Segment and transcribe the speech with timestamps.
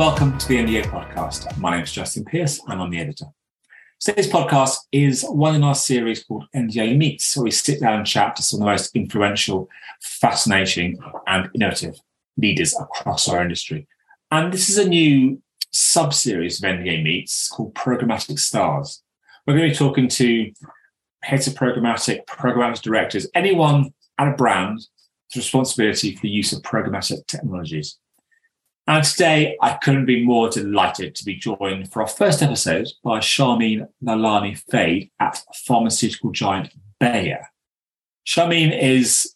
[0.00, 1.58] welcome to the NDA podcast.
[1.58, 3.26] My name is Justin Pearse, and I'm the editor.
[4.00, 8.06] Today's podcast is one in our series called NDA Meets, where we sit down and
[8.06, 9.68] chat to some of the most influential,
[10.00, 12.00] fascinating, and innovative
[12.38, 13.86] leaders across our industry.
[14.30, 19.02] And this is a new sub series of NDA Meets called Programmatic Stars.
[19.46, 20.50] We're going to be talking to
[21.22, 26.62] heads of programmatic, programmatic directors, anyone at a brand with responsibility for the use of
[26.62, 27.98] programmatic technologies.
[28.90, 33.20] And today, I couldn't be more delighted to be joined for our first episode by
[33.20, 37.46] Sharmeen Nalani Fade at pharmaceutical giant Bayer.
[38.26, 39.32] Sharmeen is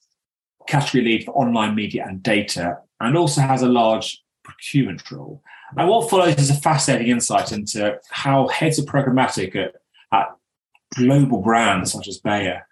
[0.66, 5.40] category lead for online media and data and also has a large procurement role.
[5.76, 9.76] And what follows is a fascinating insight into how heads of programmatic at,
[10.12, 10.34] at
[10.96, 12.66] global brands such as Bayer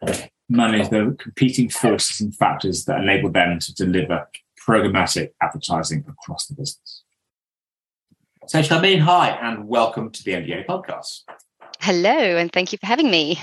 [0.49, 4.27] manage the competing forces and factors that enable them to deliver
[4.67, 7.03] programmatic advertising across the business.
[8.47, 11.23] So, Sharmeen, hi, and welcome to the NDA podcast.
[11.81, 13.39] Hello, and thank you for having me.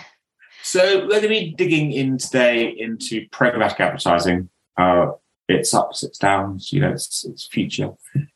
[0.62, 4.50] So, we're going to be digging in today into programmatic advertising.
[4.78, 5.12] Uh,
[5.48, 7.92] it's ups, it's downs, you know, it's, it's future,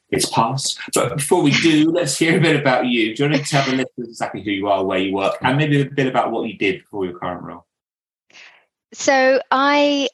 [0.10, 0.80] it's past.
[0.96, 3.16] But before we do, let's hear a bit about you.
[3.16, 5.58] Do you want to tell the listeners exactly who you are, where you work, and
[5.58, 7.66] maybe a bit about what you did before your current role?
[8.94, 10.08] So, I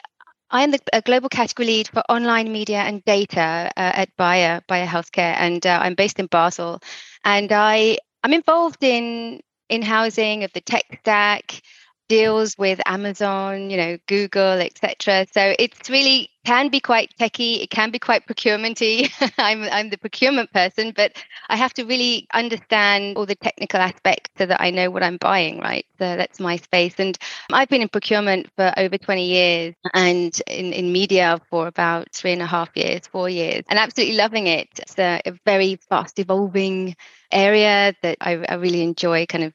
[0.52, 4.86] I am the global category lead for online media and data uh, at Bayer, Bayer
[4.88, 6.82] Healthcare, and uh, I'm based in Basel.
[7.24, 11.62] And I I'm involved in in housing of the tech stack,
[12.10, 15.28] deals with Amazon, you know, Google, etc.
[15.32, 17.62] So it's really can be quite techy.
[17.62, 19.12] It can be quite procurementy.
[19.38, 21.14] I'm I'm the procurement person, but
[21.48, 25.18] I have to really understand all the technical aspects so that I know what I'm
[25.18, 25.60] buying.
[25.60, 26.96] Right, so that's my space.
[26.98, 27.18] And
[27.54, 32.34] I've been in procurement for over 20 years, and in in media for about three
[32.34, 34.68] and a half years, four years, and absolutely loving it.
[34.78, 36.96] It's a, a very fast evolving
[37.32, 39.54] area that I, I really enjoy kind of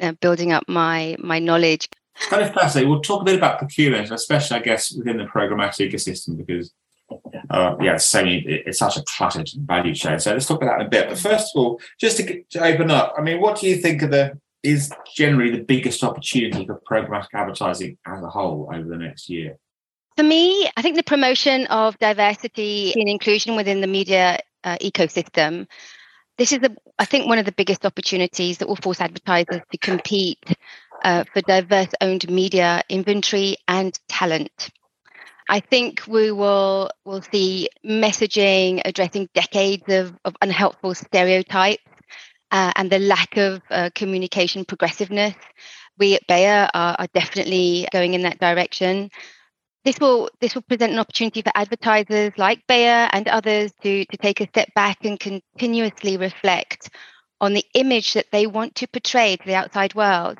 [0.00, 1.88] uh, building up my my knowledge.
[2.16, 2.90] It's kind of fascinating.
[2.90, 6.72] We'll talk a bit about procurement, especially I guess within the programmatic ecosystem, because
[7.50, 10.18] uh, yeah, it's, so, it's such a cluttered value chain.
[10.18, 11.08] So let's talk about that in a bit.
[11.08, 14.02] But first of all, just to, to open up, I mean, what do you think
[14.02, 18.96] of the is generally the biggest opportunity for programmatic advertising as a whole over the
[18.96, 19.58] next year?
[20.16, 25.66] For me, I think the promotion of diversity and inclusion within the media uh, ecosystem
[26.38, 26.60] this is,
[26.98, 30.42] I think, one of the biggest opportunities that will force advertisers to compete
[31.04, 34.70] uh, for diverse owned media inventory and talent.
[35.48, 41.84] I think we will will see messaging addressing decades of, of unhelpful stereotypes
[42.50, 45.34] uh, and the lack of uh, communication progressiveness.
[45.98, 49.10] We at Bayer are, are definitely going in that direction
[49.84, 54.16] this will this will present an opportunity for advertisers like Bayer and others to to
[54.16, 56.90] take a step back and continuously reflect
[57.40, 60.38] on the image that they want to portray to the outside world.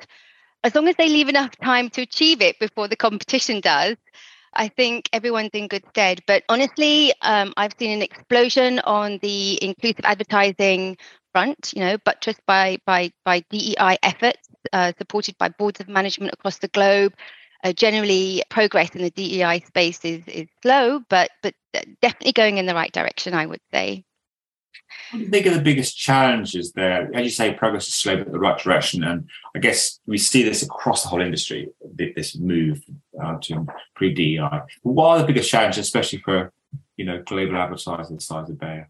[0.63, 3.97] As long as they leave enough time to achieve it before the competition does,
[4.55, 6.21] I think everyone's in good stead.
[6.25, 10.97] But honestly, um, I've seen an explosion on the inclusive advertising
[11.33, 16.33] front, you know, buttressed by by by DEI efforts, uh, supported by boards of management
[16.33, 17.13] across the globe
[17.63, 21.53] uh, generally, progress in the DEI space is, is slow, but but
[22.01, 24.03] definitely going in the right direction, I would say.
[25.11, 27.09] What do you think are the biggest challenges there?
[27.13, 30.43] As you say, progress is slow but the right direction, and I guess we see
[30.43, 31.69] this across the whole industry.
[31.93, 32.81] This move
[33.21, 34.61] uh, to pre-DEI.
[34.83, 36.51] What are the biggest challenges, especially for
[36.97, 38.89] you know global advertisers the size of Bayer?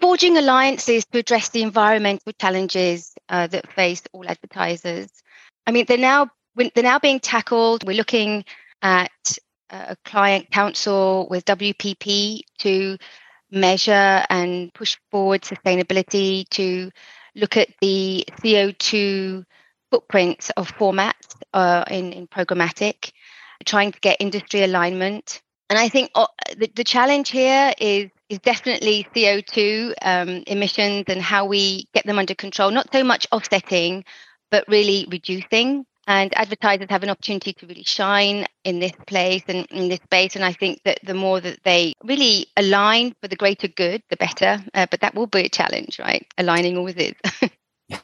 [0.00, 5.10] Forging alliances to address the environmental challenges uh, that face all advertisers.
[5.66, 6.30] I mean, they're now
[6.74, 7.86] they're now being tackled.
[7.86, 8.44] We're looking
[8.82, 9.10] at
[9.70, 12.96] a client council with WPP to
[13.50, 16.90] measure and push forward sustainability, to
[17.34, 19.44] look at the CO2
[19.90, 23.12] footprints of formats uh, in, in programmatic,
[23.64, 25.42] trying to get industry alignment.
[25.68, 26.26] And I think uh,
[26.56, 32.16] the, the challenge here is is definitely CO2 um, emissions and how we get them
[32.16, 32.70] under control.
[32.70, 34.04] Not so much offsetting,
[34.52, 39.64] but really reducing and advertisers have an opportunity to really shine in this place and
[39.66, 40.34] in this space.
[40.34, 44.16] And i think that the more that they really align for the greater good the
[44.16, 44.58] better.
[44.74, 46.26] Uh, but that will be a challenge right?
[46.36, 47.14] Aligning always is.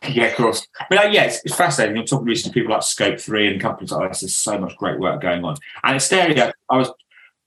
[0.09, 0.67] Yeah of course.
[0.89, 1.99] But uh, yeah it's, it's fascinating.
[1.99, 4.21] I'm talking recently to people like Scope3 and companies like this.
[4.21, 5.57] There's so much great work going on.
[5.85, 6.91] And it's there i was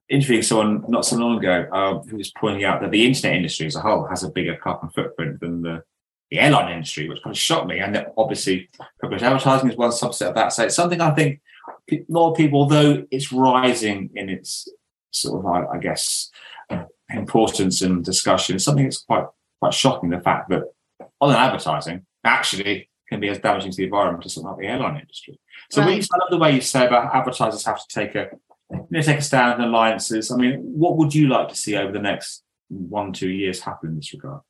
[0.10, 3.68] interviewing someone not so long ago uh, who was pointing out that the internet industry
[3.68, 5.84] as a whole has a bigger carbon footprint than the
[6.31, 7.80] the airline industry, which kind of shocked me.
[7.80, 8.70] And obviously,
[9.02, 10.54] public advertising is one subset of that.
[10.54, 11.42] So it's something I think
[11.92, 14.68] a lot of people, though it's rising in its
[15.12, 16.30] sort of, I, guess,
[17.10, 19.26] importance and discussion, it's something that's quite
[19.60, 20.64] quite shocking the fact that
[21.20, 25.00] on advertising actually can be as damaging to the environment as something like the airline
[25.00, 25.38] industry.
[25.72, 25.98] So right.
[25.98, 28.30] you, I love the way you say about advertisers have to take a
[28.72, 30.32] you know, take a stand in alliances.
[30.32, 33.90] I mean, what would you like to see over the next one, two years happen
[33.90, 34.42] in this regard?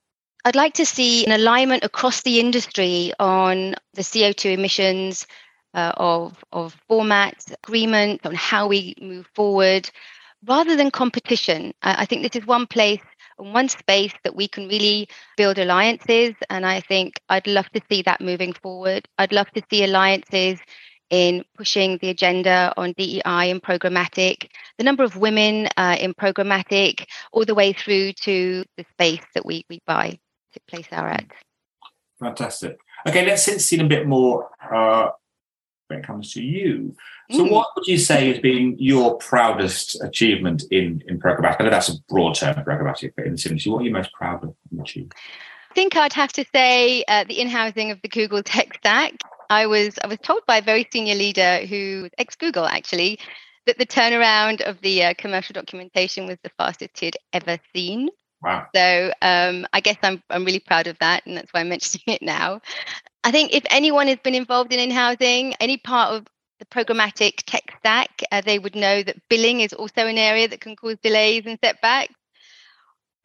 [0.45, 5.27] I'd like to see an alignment across the industry on the CO2 emissions
[5.73, 9.89] uh, of, of formats, agreement on how we move forward,
[10.45, 11.73] rather than competition.
[11.81, 13.01] I, I think this is one place
[13.37, 16.35] and one space that we can really build alliances.
[16.49, 19.09] And I think I'd love to see that moving forward.
[19.17, 20.57] I'd love to see alliances
[21.09, 23.21] in pushing the agenda on DEI
[23.51, 24.47] and programmatic,
[24.77, 29.45] the number of women uh, in programmatic, all the way through to the space that
[29.45, 30.17] we, we buy
[30.67, 31.35] place our ads.
[32.19, 32.77] Fantastic.
[33.07, 35.09] Okay, let's see a bit more uh,
[35.87, 36.95] when it comes to you.
[37.31, 37.51] So, mm.
[37.51, 41.57] what would you say has been your proudest achievement in in programmatic?
[41.59, 44.11] I know that's a broad term, programmatic, but in this industry, what are you most
[44.13, 45.11] proud of achieving?
[45.71, 49.13] I think I'd have to say uh, the in-housing of the Google tech stack.
[49.49, 53.19] I was I was told by a very senior leader who ex Google actually
[53.65, 58.09] that the turnaround of the uh, commercial documentation was the fastest he'd ever seen.
[58.41, 58.67] Wow.
[58.75, 62.03] So um, I guess I'm I'm really proud of that, and that's why I'm mentioning
[62.07, 62.61] it now.
[63.23, 66.25] I think if anyone has been involved in in-housing, any part of
[66.59, 70.61] the programmatic tech stack, uh, they would know that billing is also an area that
[70.61, 72.13] can cause delays and setbacks.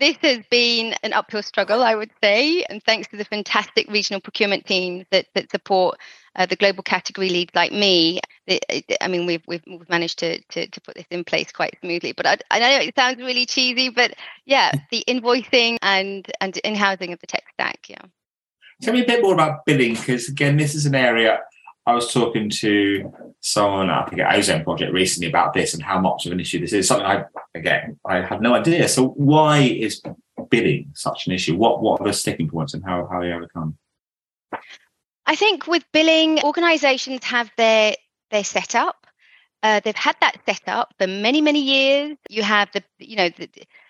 [0.05, 4.21] This has been an uphill struggle, I would say, and thanks to the fantastic regional
[4.21, 5.99] procurement teams that, that support
[6.37, 8.21] uh, the global category leads like me.
[8.47, 11.51] It, it, I mean, we've, we've, we've managed to, to, to put this in place
[11.53, 12.12] quite smoothly.
[12.12, 14.12] But I, I know it sounds really cheesy, but
[14.45, 18.03] yeah, the invoicing and and in housing of the tech stack, yeah.
[18.83, 21.41] Tell me a bit more about billing, because again, this is an area
[21.87, 26.01] I was talking to someone I think at Ozone Project recently about this and how
[26.01, 26.89] much of an issue this is.
[26.89, 28.89] Something I again I have no idea.
[28.89, 30.03] So why is
[30.49, 31.57] billing such an issue?
[31.57, 33.77] What what are the sticking points and how how are you overcome?
[35.27, 37.95] I think with billing, organisations have their
[38.31, 39.07] their setup.
[39.63, 42.17] Uh, they've had that set up for many many years.
[42.31, 43.49] You have the you know the,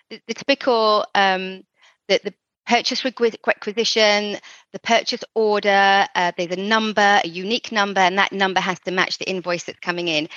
[0.09, 1.63] the, the typical um,
[2.09, 2.33] the
[2.65, 4.37] purchase requisition,
[4.73, 8.91] the purchase order, uh, there's a number, a unique number, and that number has to
[8.91, 10.27] match the invoice that's coming in.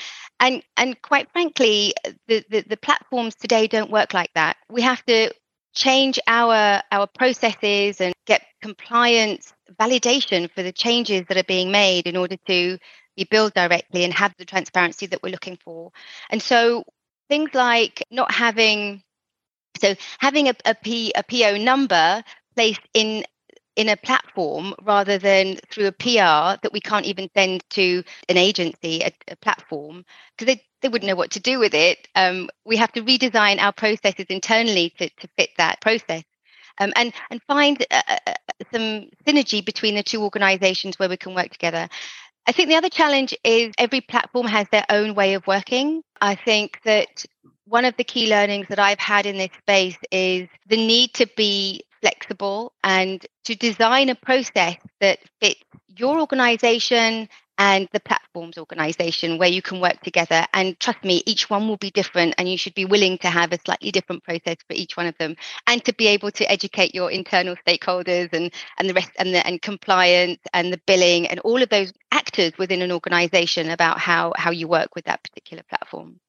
[0.41, 1.95] And and quite frankly,
[2.27, 4.57] the, the, the platforms today don't work like that.
[4.71, 5.33] We have to
[5.75, 12.07] change our our processes and get compliance validation for the changes that are being made
[12.07, 12.79] in order to
[13.17, 15.91] be billed directly and have the transparency that we're looking for.
[16.31, 16.85] And so
[17.29, 19.03] things like not having
[19.79, 22.23] so having a, a, P, a PO number
[22.55, 23.25] placed in
[23.79, 28.37] in a platform rather than through a PR that we can't even send to an
[28.37, 30.05] agency, a, a platform,
[30.37, 32.09] because they, they wouldn't know what to do with it.
[32.17, 36.25] Um, we have to redesign our processes internally to, to fit that process.
[36.81, 38.35] Um, and and find uh, uh, uh
[38.73, 41.89] some synergy between the two organizations where we can work together.
[42.47, 46.03] I think the other challenge is every platform has their own way of working.
[46.21, 47.27] I think that
[47.69, 51.27] one of the key learnings that I've had in this space is the need to
[51.37, 55.63] be flexible and to design a process that fits
[55.97, 57.29] your organization
[57.61, 60.47] and the platform's organization where you can work together.
[60.53, 63.53] And trust me, each one will be different, and you should be willing to have
[63.53, 65.35] a slightly different process for each one of them,
[65.67, 69.45] and to be able to educate your internal stakeholders and and the rest and the
[69.45, 74.33] and compliance and the billing and all of those actors within an organization about how
[74.37, 76.21] how you work with that particular platform.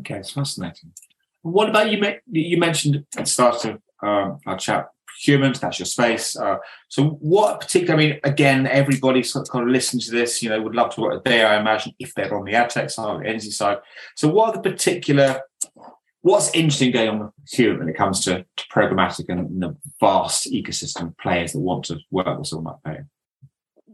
[0.00, 0.92] Okay, it's fascinating.
[1.42, 2.02] What about you?
[2.30, 5.60] You mentioned at the start of um, our chat procurement.
[5.60, 6.36] That's your space.
[6.36, 7.94] Uh, so, what particular?
[7.94, 10.42] I mean, again, everybody sort of kind of listens to this.
[10.42, 11.48] You know, would love to work there.
[11.48, 13.78] I imagine if they're on the ad tech side or the energy side.
[14.16, 15.42] So, what are the particular?
[16.22, 20.50] What's interesting going on with procurement when it comes to, to programmatic and the vast
[20.52, 23.08] ecosystem of players that want to work with someone like Bayer?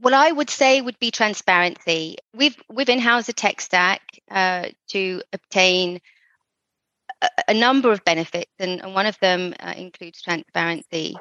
[0.04, 2.18] What I would say would be transparency.
[2.34, 5.98] We've we've in-housed a tech stack uh, to obtain
[7.22, 11.16] a, a, number of benefits, and, and one of them uh, includes transparency.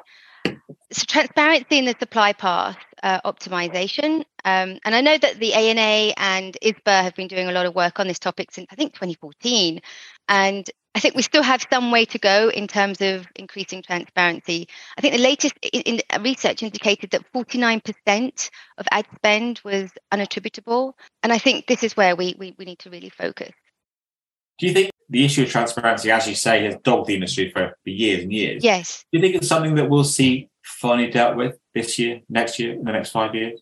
[0.92, 6.12] So transparency in the supply path uh, optimization, um, and I know that the ANA
[6.18, 8.92] and ISBA have been doing a lot of work on this topic since I think
[8.92, 9.80] 2014,
[10.28, 14.68] and I think we still have some way to go in terms of increasing transparency.
[14.96, 20.92] I think the latest in, in research indicated that 49% of ad spend was unattributable.
[21.24, 23.50] And I think this is where we, we, we need to really focus.
[24.60, 27.76] Do you think the issue of transparency, as you say, has dogged the industry for,
[27.82, 28.62] for years and years?
[28.62, 29.04] Yes.
[29.12, 32.72] Do you think it's something that we'll see finally dealt with this year, next year,
[32.72, 33.60] in the next five years?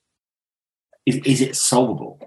[1.07, 2.21] Is, is it solvable?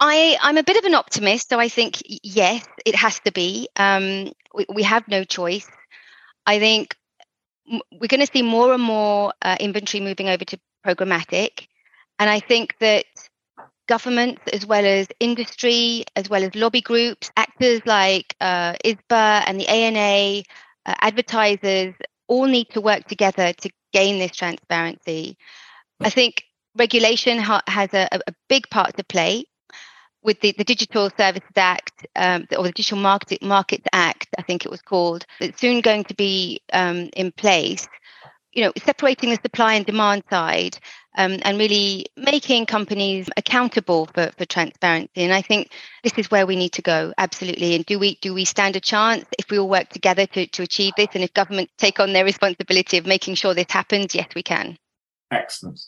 [0.00, 3.68] I, I'm a bit of an optimist, so I think yes, it has to be.
[3.76, 5.68] Um, we, we have no choice.
[6.46, 6.96] I think
[7.66, 11.66] we're going to see more and more uh, inventory moving over to programmatic.
[12.18, 13.04] And I think that
[13.88, 19.60] governments, as well as industry, as well as lobby groups, actors like uh, ISBA and
[19.60, 20.42] the ANA,
[20.86, 21.94] uh, advertisers,
[22.28, 25.36] all need to work together to gain this transparency.
[26.00, 26.44] I think
[26.76, 29.44] regulation ha- has a, a, big part to play
[30.22, 34.64] with the, the Digital Services Act um, or the Digital Market, Markets Act, I think
[34.64, 35.26] it was called.
[35.40, 37.88] It's soon going to be um, in place.
[38.52, 40.78] You know, separating the supply and demand side
[41.16, 45.22] um, and really making companies accountable for, for transparency.
[45.22, 45.72] And I think
[46.02, 47.74] this is where we need to go, absolutely.
[47.74, 50.62] And do we do we stand a chance if we all work together to, to
[50.62, 51.08] achieve this?
[51.14, 54.78] And if governments take on their responsibility of making sure this happens, yes, we can.
[55.30, 55.80] Excellent,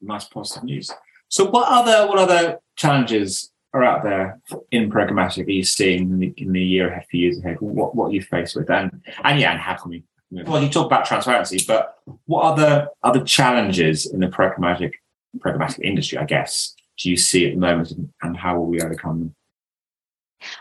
[0.00, 0.90] nice positive news.
[1.28, 6.18] So, what other what other challenges are out there in programmatic are you seeing in
[6.18, 7.60] the, in the year ahead, few years ahead?
[7.60, 10.68] What what are you faced with, and and yeah, and how can we well, you
[10.68, 14.92] talk about transparency, but what other other challenges in the programmatic
[15.38, 19.20] programmatic industry, I guess, do you see at the moment, and how will we overcome
[19.20, 19.34] them?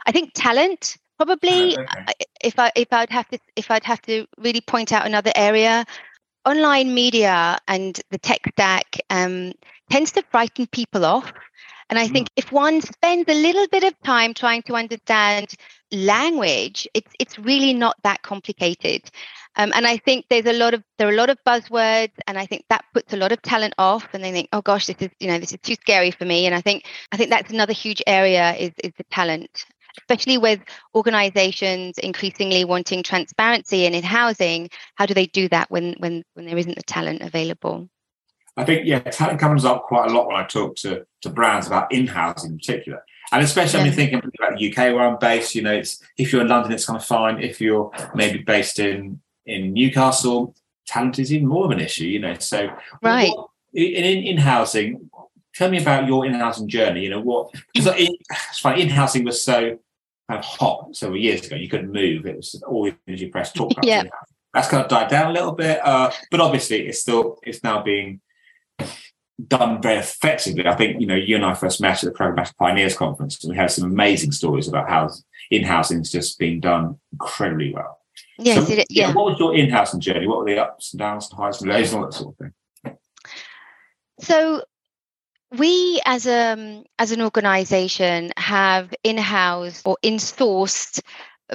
[0.05, 1.77] I think talent probably.
[1.77, 2.05] Okay.
[2.41, 5.85] If I if I'd have to if I'd have to really point out another area,
[6.45, 9.53] online media and the tech stack um,
[9.89, 11.31] tends to frighten people off.
[11.89, 12.13] And I hmm.
[12.13, 15.53] think if one spends a little bit of time trying to understand
[15.91, 19.09] language, it's it's really not that complicated.
[19.55, 22.37] Um, and I think there's a lot of there are a lot of buzzwords, and
[22.37, 24.97] I think that puts a lot of talent off, and they think, oh gosh, this
[24.99, 26.45] is you know this is too scary for me.
[26.45, 29.65] And I think I think that's another huge area is is the talent,
[29.97, 30.59] especially with
[30.93, 34.69] organisations increasingly wanting transparency and in housing.
[34.95, 37.89] How do they do that when when when there isn't the talent available?
[38.57, 41.67] I think yeah, talent comes up quite a lot when I talk to to brands
[41.67, 43.03] about in house in particular.
[43.31, 43.85] And especially, yeah.
[43.85, 46.47] I mean, thinking about the UK where I'm based, you know, it's if you're in
[46.47, 47.41] London, it's kind of fine.
[47.41, 50.55] If you're maybe based in in Newcastle,
[50.87, 52.35] talent is even more of an issue, you know.
[52.39, 52.69] So,
[53.01, 55.09] right what, in, in housing,
[55.53, 57.01] tell me about your in housing journey.
[57.01, 57.51] You know what?
[57.73, 59.77] Because it's funny, in housing was so
[60.29, 61.55] kind of hot several years ago.
[61.55, 63.73] You couldn't move; it was all the energy press talk.
[63.83, 64.03] yeah,
[64.53, 67.83] that's kind of died down a little bit, uh, but obviously, it's still it's now
[67.83, 68.21] being
[69.47, 70.65] done very effectively.
[70.65, 73.51] I think you know you and I first met at the Programmatic Pioneers conference, and
[73.51, 75.09] we had some amazing stories about how
[75.51, 77.99] in housing is just being done incredibly well.
[78.39, 79.13] Yes, so, it, yeah.
[79.13, 80.27] What was your in-house journey?
[80.27, 82.37] What were the ups and downs and highs and lows and all that sort of
[82.37, 82.97] thing?
[84.19, 84.63] So
[85.57, 91.01] we as a um, as an organization have in-house or in-sourced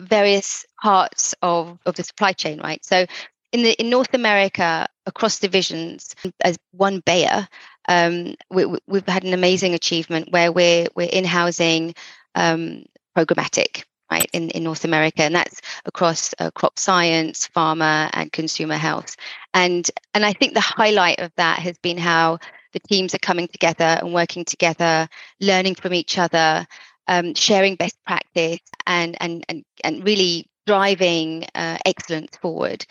[0.01, 2.85] various parts of, of the supply chain, right?
[2.85, 3.07] So
[3.53, 7.49] in the in North America, across divisions, as one Bayer,
[7.89, 11.95] um, we, have had an amazing achievement where we're we're in housing
[12.35, 12.85] um,
[13.17, 15.23] programmatic right in, in north america.
[15.23, 19.17] And that's across uh, crop science pharma and consumer health.
[19.55, 22.39] And and i think the highlight of that has been how
[22.73, 25.09] the teams are coming together and working together
[25.41, 26.67] learning from each other
[27.09, 32.87] um, sharing best practice and and and, and really driving uh, excellence forward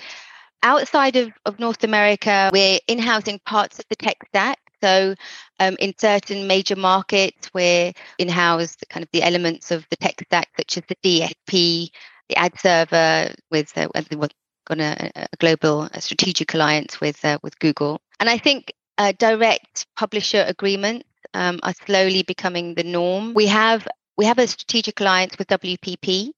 [0.64, 5.16] outside of, of north america we're in-housing parts of the tech stack so,
[5.60, 10.50] um, in certain major markets, we're in-house kind of the elements of the tech stack,
[10.58, 11.92] such as the DSP,
[12.30, 14.30] the ad server, with uh, we've
[14.66, 19.14] got a, a global a strategic alliance with uh, with Google, and I think uh,
[19.18, 23.34] direct publisher agreements um, are slowly becoming the norm.
[23.34, 23.88] We have
[24.18, 26.32] we have a strategic alliance with WPP,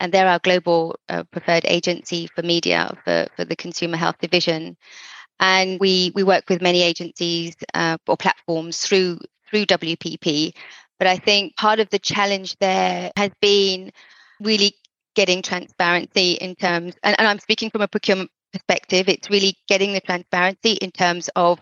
[0.00, 4.76] and they're our global uh, preferred agency for media for, for the consumer health division
[5.40, 9.18] and we we work with many agencies uh, or platforms through
[9.50, 10.52] through WPP.
[10.98, 13.90] But I think part of the challenge there has been
[14.40, 14.74] really
[15.14, 19.08] getting transparency in terms, and, and I'm speaking from a procurement perspective.
[19.08, 21.60] It's really getting the transparency in terms of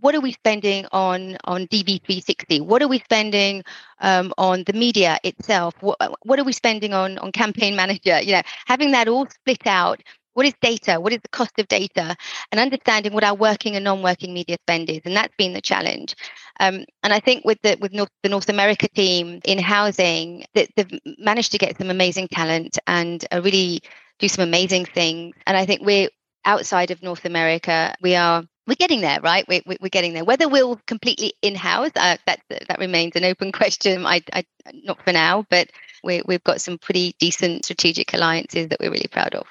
[0.00, 2.60] what are we spending on on DV360?
[2.60, 3.62] What are we spending
[4.00, 5.74] um, on the media itself?
[5.80, 8.20] What, what are we spending on on campaign manager?
[8.20, 10.02] You know, having that all split out
[10.36, 11.00] what is data?
[11.00, 12.14] What is the cost of data?
[12.52, 16.14] And understanding what our working and non-working media spend is, and that's been the challenge.
[16.60, 20.68] Um, and I think with the with North, the North America team in housing, that
[20.76, 23.80] they've managed to get some amazing talent and uh, really
[24.18, 25.34] do some amazing things.
[25.46, 26.10] And I think we're
[26.44, 27.94] outside of North America.
[28.02, 29.46] We are we're getting there, right?
[29.48, 30.24] We're, we're getting there.
[30.24, 34.06] Whether we'll completely in-house, uh, that that remains an open question.
[34.06, 34.44] I, I
[34.84, 35.70] not for now, but
[36.02, 39.46] we, we've got some pretty decent strategic alliances that we're really proud of.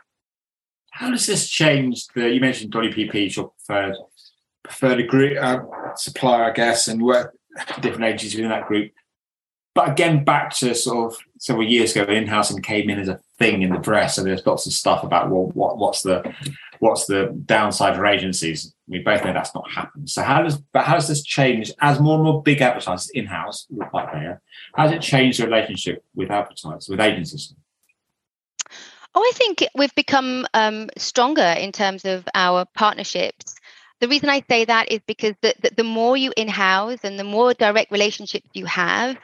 [0.91, 2.29] How does this change the?
[2.29, 3.95] You mentioned WPP, your preferred
[4.63, 5.59] preferred group uh,
[5.95, 7.35] supplier, I guess, and work
[7.81, 8.91] different agencies within that group.
[9.73, 13.61] but again, back to sort of several years ago, in-housing came in as a thing
[13.61, 16.33] in the press, and there's lots of stuff about well, what what's the
[16.79, 18.74] what's the downside for agencies?
[18.87, 20.09] We both know that's not happened.
[20.09, 23.67] So how does but how does this change as more and more big advertisers in-house
[23.71, 24.41] like there?
[24.75, 27.55] How does it change the relationship with advertisers with agencies?
[29.15, 33.55] Oh, I think we've become um, stronger in terms of our partnerships.
[34.01, 37.23] The reason I say that is because the, the, the more you in-house and the
[37.23, 39.17] more direct relationships you have,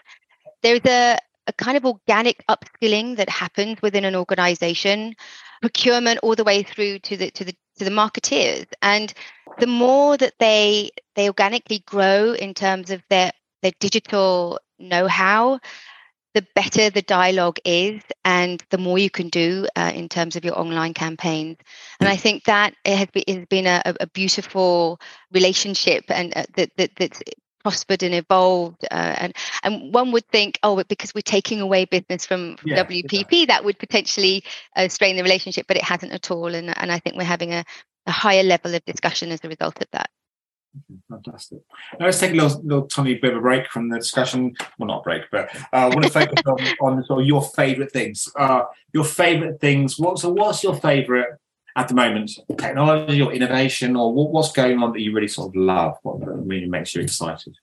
[0.64, 5.14] there's a, a kind of organic upskilling that happens within an organization,
[5.62, 8.68] procurement all the way through to the to the to the marketeers.
[8.84, 9.12] And
[9.58, 13.32] the more that they they organically grow in terms of their
[13.64, 15.60] their digital know-how,
[16.36, 20.46] the better the dialogue is and the more you can do uh, in terms of
[20.46, 21.58] your online campaigns
[22.00, 25.00] and i think that it has been, a, a beautiful
[25.34, 27.22] relationship and uh, that, that that's
[27.64, 32.26] prospered and evolved uh, and and one would think oh because we're taking away business
[32.26, 34.44] from, from yeah, wpp that would potentially
[34.76, 37.54] uh, strain the relationship but it hasn't at all and and i think we're having
[37.54, 37.64] a,
[38.08, 40.10] a higher level of discussion as a result of that
[41.10, 41.60] Fantastic.
[42.00, 44.56] Now let's take a little, little tiny bit of a break from the discussion.
[44.78, 47.92] Well, not break, but uh, I want to focus on, on sort of your favourite
[47.92, 48.30] things.
[48.38, 48.64] Uh,
[48.94, 50.00] your favourite things.
[50.00, 51.28] What, so, what's your favourite
[51.76, 52.32] at the moment?
[52.58, 55.98] Technology or innovation, or what, what's going on that you really sort of love?
[56.04, 57.56] What really makes you excited?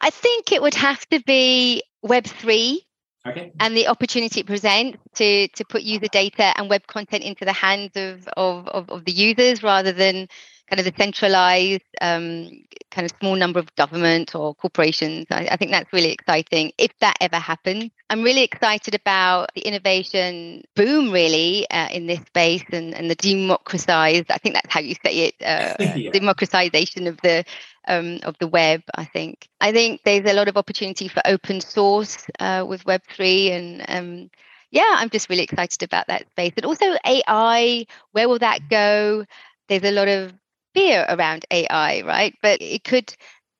[0.00, 2.84] I think it would have to be Web three.
[3.26, 3.52] Okay.
[3.60, 7.52] And the opportunity it presents to to put user data and web content into the
[7.52, 10.28] hands of of, of, of the users rather than
[10.70, 12.50] kind of the centralized um,
[12.90, 15.26] kind of small number of government or corporations.
[15.30, 17.90] I, I, think that's really exciting if that ever happens.
[18.10, 23.14] I'm really excited about the innovation boom, really, uh, in this space and, and the
[23.14, 26.10] democratized, I think that's how you say it, uh, yeah.
[26.10, 27.44] democratization of the
[27.86, 28.82] um, of the web.
[28.94, 33.02] I think I think there's a lot of opportunity for open source uh, with Web
[33.08, 34.30] three, and um,
[34.70, 36.52] yeah, I'm just really excited about that space.
[36.56, 39.24] And also AI, where will that go?
[39.68, 40.32] There's a lot of
[40.74, 42.34] fear around AI, right?
[42.42, 43.14] But it could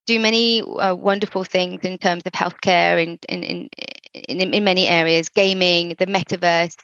[0.06, 3.68] do many uh, wonderful things in terms of healthcare and in, in,
[4.14, 5.28] in, in, many areas.
[5.28, 6.76] Gaming, the metaverse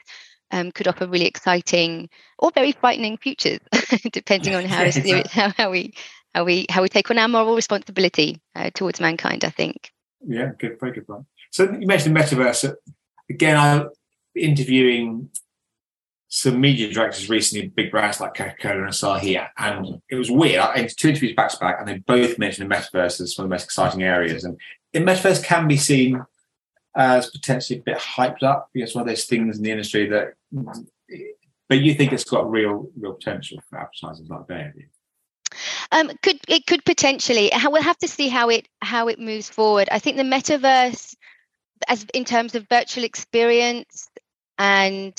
[0.51, 3.61] um, could offer really exciting or very frightening futures,
[4.13, 5.95] depending on how, yeah, how, how we
[6.35, 9.45] how we how we take on our moral responsibility uh, towards mankind.
[9.45, 9.91] I think.
[10.27, 11.25] Yeah, good, very good point.
[11.51, 12.75] So you mentioned metaverse.
[13.31, 13.89] Again, I'm
[14.35, 15.31] interviewing
[16.37, 20.59] some media directors recently, big brands like Coca-Cola and Asahi, and it was weird.
[20.59, 23.45] I had two interviews back to back, and they both mentioned the metaverse as one
[23.45, 24.43] of the most exciting areas.
[24.43, 24.59] And
[24.93, 26.25] the metaverse can be seen
[26.97, 30.35] as potentially a bit hyped up because one of those things in the industry that,
[31.69, 34.73] but you think it's got real, real potential for advertisers like that.
[35.93, 37.53] Um, could it could potentially?
[37.65, 39.89] We'll have to see how it how it moves forward.
[39.93, 41.15] I think the metaverse,
[41.87, 44.09] as in terms of virtual experience
[44.59, 45.15] and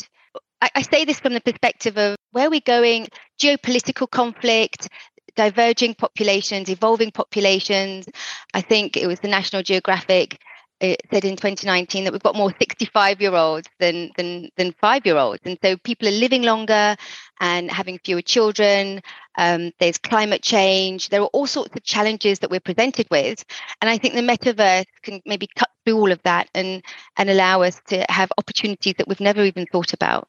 [0.61, 3.07] I, I say this from the perspective of where we're going,
[3.39, 4.89] geopolitical conflict,
[5.35, 8.05] diverging populations, evolving populations.
[8.53, 10.39] I think it was the National Geographic
[10.81, 15.05] it said in 2019 that we've got more 65 year olds than than than five
[15.05, 16.95] year olds, and so people are living longer
[17.39, 19.01] and having fewer children.
[19.37, 21.09] Um, there's climate change.
[21.09, 23.43] There are all sorts of challenges that we're presented with,
[23.81, 26.83] and I think the metaverse can maybe cut through all of that and
[27.17, 30.27] and allow us to have opportunities that we've never even thought about.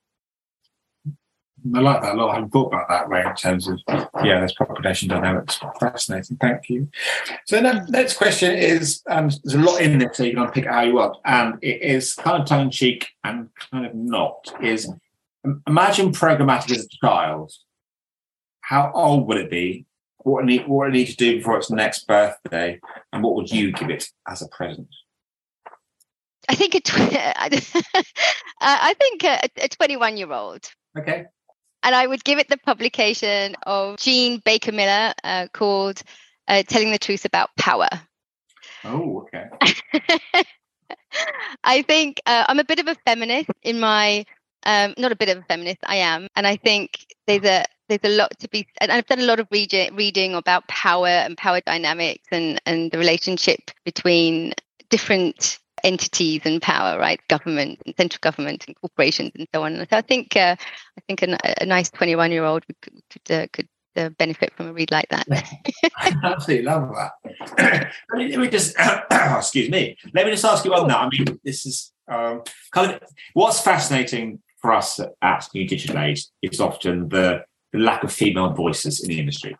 [1.75, 2.31] I like that a lot.
[2.31, 5.59] I hadn't thought about that way in terms of yeah, there's population dynamics.
[5.81, 6.37] Fascinating.
[6.37, 6.89] Thank you.
[7.47, 10.67] So the next question is um, there's a lot in there, so you can pick
[10.67, 14.53] how you want, and it is kind of tongue in cheek and kind of not.
[14.63, 14.91] Is
[15.67, 17.53] imagine programmatic as a child.
[18.61, 19.87] How old would it be?
[20.19, 22.81] What it need, what it need to do before its next birthday,
[23.13, 24.89] and what would you give it as a present?
[26.49, 26.93] I think a tw-
[28.61, 30.71] I think a, a 21 year old.
[30.99, 31.27] Okay
[31.87, 36.03] and I would give it the publication of Jean Baker Miller uh, called
[36.49, 37.89] uh, Telling the Truth About Power.
[38.83, 39.45] Oh, okay.
[41.65, 44.25] I think uh, I'm a bit of a feminist in my,
[44.65, 46.27] um, not a bit of a feminist, I am.
[46.35, 49.39] And I think there's a, there's a lot to be, and I've done a lot
[49.39, 54.55] of reading, reading about power and power dynamics and, and the relationship between
[54.91, 57.21] different entities and power, right?
[57.29, 59.79] Government and central government and corporations and so on.
[59.91, 63.47] So I think uh, I think a, a nice twenty-one year old could could, uh,
[63.53, 65.27] could uh, benefit from a read like that.
[65.97, 67.93] I absolutely love that.
[68.17, 68.75] let me just
[69.11, 69.97] excuse me.
[70.15, 70.99] Let me just ask you on that.
[70.99, 73.01] I mean, this is um, kind of
[73.35, 78.53] what's fascinating for us at New Digital Age is often the, the lack of female
[78.53, 79.57] voices in the industry.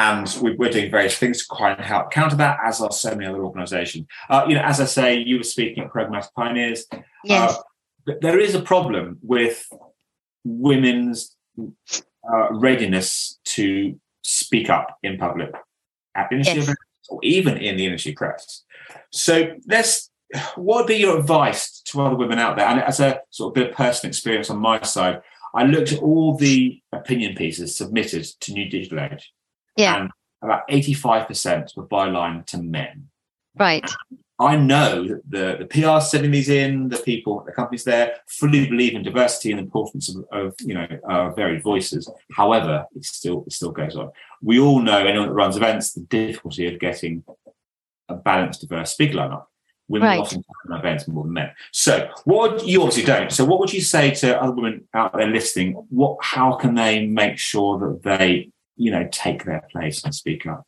[0.00, 3.10] And we, are doing various things to try and help counter that, as are so
[3.10, 4.06] many other organisations.
[4.30, 6.86] Uh, you know, as I say, you were speaking at Programmatic Pioneers.
[7.22, 7.58] Yes.
[8.08, 9.68] Uh, there is a problem with
[10.42, 15.52] women's uh, readiness to speak up in public
[16.14, 16.64] at industry yes.
[16.64, 18.64] events or even in the industry press.
[19.10, 20.10] So let's
[20.54, 22.66] what would be your advice to other women out there?
[22.66, 25.20] And as a sort of bit of personal experience on my side,
[25.54, 29.32] I looked at all the opinion pieces submitted to New Digital Age.
[29.76, 30.02] Yeah.
[30.02, 30.10] And
[30.42, 33.08] about 85% were byline to men.
[33.58, 33.88] Right.
[34.38, 38.66] I know that the, the PR sending these in, the people, the companies there fully
[38.66, 42.10] believe in diversity and the importance of, of you know uh, varied voices.
[42.34, 44.10] However, it still it still goes on.
[44.40, 47.22] We all know anyone that runs events the difficulty of getting
[48.08, 49.44] a balanced, diverse speaker lineup.
[49.88, 50.20] Women right.
[50.20, 51.50] often run events more than men.
[51.72, 53.32] So, what you obviously don't.
[53.32, 55.72] So, what would you say to other women out there listening?
[55.90, 58.50] What, how can they make sure that they,
[58.80, 60.66] you know, take their place and speak up?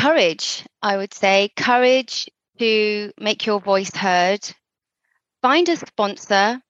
[0.00, 2.28] courage, I would say, courage
[2.58, 4.40] to make your voice heard.
[5.42, 6.60] Find a sponsor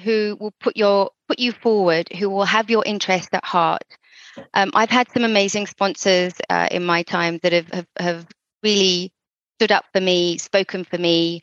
[0.00, 3.84] who will put your put you forward, who will have your interest at heart.
[4.54, 8.26] Um, I've had some amazing sponsors uh, in my time that have, have, have
[8.62, 9.12] really
[9.58, 11.40] stood up for me, spoken for me.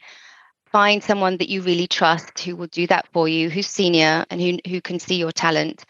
[0.72, 4.42] Find someone that you really trust who will do that for you, who's senior and
[4.42, 5.86] who, who can see your talent.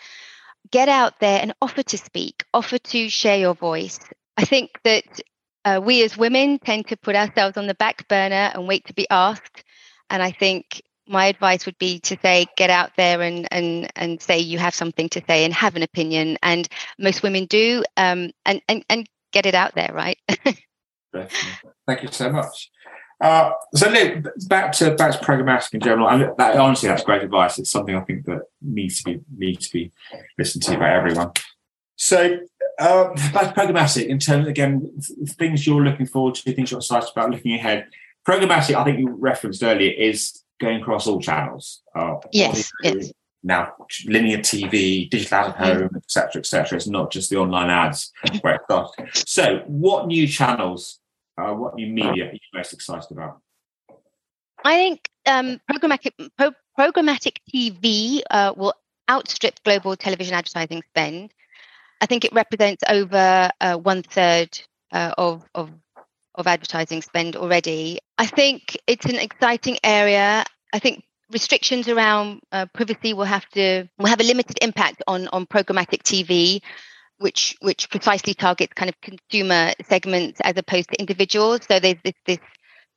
[0.71, 3.99] Get out there and offer to speak, offer to share your voice.
[4.37, 5.03] I think that
[5.65, 8.93] uh, we as women tend to put ourselves on the back burner and wait to
[8.93, 9.63] be asked.
[10.09, 14.21] And I think my advice would be to say get out there and and and
[14.21, 16.67] say you have something to say and have an opinion and
[16.99, 20.17] most women do um, and and and get it out there right
[21.87, 22.69] thank you so much
[23.19, 27.23] uh, so Nick, back to back to programmatic in general and that, honestly that's great
[27.23, 29.91] advice it's something i think that needs to be needs to be
[30.37, 31.31] listened to by everyone
[31.95, 32.39] so
[32.79, 34.91] uh, back to programmatic in terms again
[35.29, 37.87] things you're looking forward to, things you're excited about, looking ahead.
[38.27, 41.81] Programmatic, I think you referenced earlier, is going across all channels.
[41.95, 43.11] Uh, yes, yes.
[43.43, 43.73] Now,
[44.05, 45.81] linear TV, digital out of mm.
[45.81, 46.75] home, etc., etc.
[46.75, 49.09] It's not just the online ads where it started.
[49.27, 50.99] So, what new channels,
[51.37, 53.39] uh, what new media are you most excited about?
[54.63, 58.73] I think um, programmatic pro- programmatic TV uh, will
[59.09, 61.31] outstrip global television advertising spend.
[62.01, 64.59] I think it represents over uh, one third
[64.91, 65.71] uh, of, of
[66.35, 67.99] of advertising spend already.
[68.19, 70.45] I think it's an exciting area.
[70.71, 75.27] I think restrictions around uh, privacy will have to will have a limited impact on
[75.29, 76.61] on programmatic TV,
[77.19, 81.61] which which precisely targets kind of consumer segments as opposed to individuals.
[81.67, 82.39] So there's this this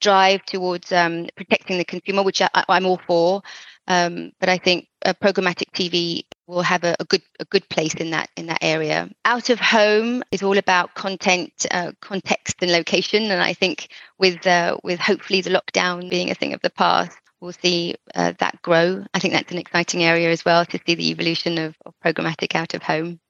[0.01, 3.43] drive towards um, protecting the consumer, which I, am all for.
[3.87, 7.95] Um, but I think uh, programmatic TV will have a, a, good a good place
[7.95, 9.11] in that in that area.
[9.25, 13.25] Out of home is all about content, uh, context, and location.
[13.31, 17.19] And I think with uh, with hopefully the lockdown being a thing of the past,
[17.41, 19.05] we'll see uh, that grow.
[19.15, 22.55] I think that's an exciting area as well to see the evolution of, of programmatic
[22.55, 23.21] out of home.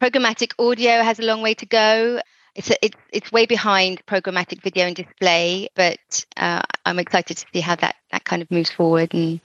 [0.00, 2.20] Programmatic audio has a long way to go
[2.58, 7.46] it's a, it's it's way behind programmatic video and display, but uh, I'm excited to
[7.52, 9.40] see how that that kind of moves forward and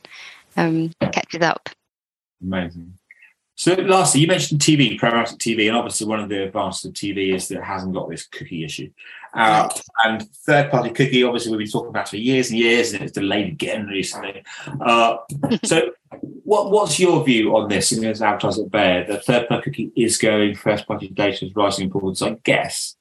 [0.58, 1.70] um, catches up.
[2.42, 2.96] Amazing.
[3.56, 7.36] So, lastly, you mentioned TV, programmatic TV, and obviously one of the advantages of TV
[7.36, 8.90] is that it hasn't got this cookie issue.
[9.34, 9.70] Uh.
[10.04, 13.48] And third-party cookie, obviously, we've been talking about for years and years, and it's delayed
[13.48, 14.44] again recently.
[14.82, 15.18] Uh,
[15.64, 15.92] so,
[16.44, 17.92] what, what's your view on this?
[17.92, 21.84] And as an advertiser at Bayer, the third-party cookie is going, first-party data is rising
[21.84, 22.22] in importance.
[22.22, 22.96] I guess,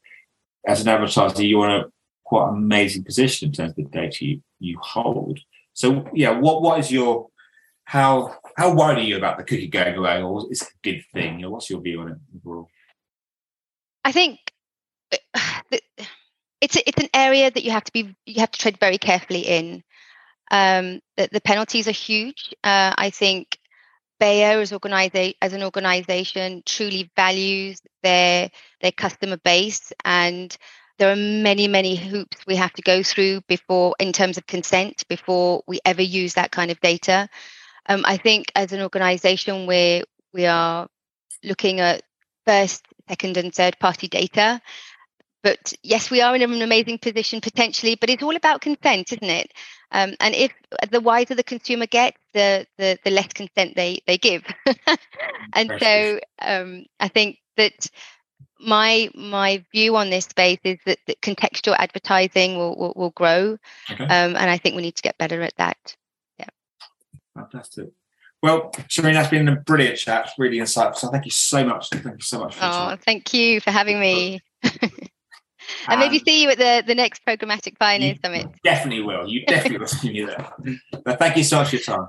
[0.66, 1.84] as an advertiser, you're in a
[2.24, 5.40] quite amazing position in terms of the data you, you hold.
[5.74, 7.28] So, yeah, what what is your
[7.84, 11.02] how how worried are you about the cookie going away, or is it a good
[11.12, 11.40] thing?
[11.40, 12.68] Know, what's your view on it overall?
[14.04, 14.38] I think
[16.62, 18.98] it's a, it's an area that you have to be you have to tread very
[18.98, 19.82] carefully in.
[20.50, 22.54] Um, the, the penalties are huge.
[22.64, 23.58] Uh, I think
[24.20, 30.56] Bayer as, as an organization truly values their their customer base and
[30.98, 35.04] there are many many hoops we have to go through before in terms of consent
[35.08, 37.28] before we ever use that kind of data
[37.86, 40.88] um, I think as an organization, we we are
[41.42, 42.02] looking at
[42.46, 44.60] first, second, and third party data.
[45.42, 49.24] But yes, we are in an amazing position potentially, but it's all about consent, isn't
[49.24, 49.52] it?
[49.90, 50.52] Um, and if
[50.90, 54.44] the wiser the consumer gets, the the, the less consent they they give.
[55.52, 57.88] and so um, I think that
[58.60, 63.58] my my view on this space is that, that contextual advertising will will, will grow,
[63.90, 64.04] okay.
[64.04, 65.96] um, and I think we need to get better at that.
[66.38, 66.46] Yeah,
[67.34, 67.90] fantastic.
[68.42, 70.96] Well, Sharmeen, that's been a brilliant chat, really insightful.
[70.96, 71.90] So thank you so much.
[71.90, 72.98] Thank you so much Oh, time.
[72.98, 74.40] thank you for having me.
[75.88, 78.46] And maybe see you at the, the next Programmatic Pioneer Summit.
[78.64, 79.26] definitely will.
[79.28, 80.52] You definitely will see me there.
[81.04, 82.06] But thank you so much for your time.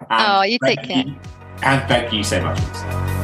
[0.00, 1.04] Oh, and Oh, you take care.
[1.04, 1.16] you-
[1.62, 3.17] and thank you so much.